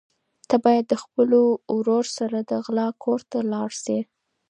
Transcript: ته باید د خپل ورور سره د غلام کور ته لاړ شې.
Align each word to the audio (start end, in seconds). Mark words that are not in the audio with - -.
ته 0.49 0.55
باید 0.65 0.85
د 0.87 0.93
خپل 1.03 1.29
ورور 1.75 2.05
سره 2.17 2.37
د 2.51 2.51
غلام 2.65 2.93
کور 3.03 3.19
ته 3.31 3.37
لاړ 3.51 3.69
شې. 3.83 3.99